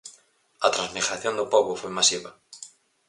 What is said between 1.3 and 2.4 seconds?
do pobo foi masiva.